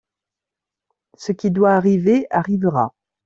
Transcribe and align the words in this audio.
Ce 1.15 1.31
qui 1.31 1.51
doit 1.51 1.75
arriver 1.75 2.25
arrivera. 2.31 2.91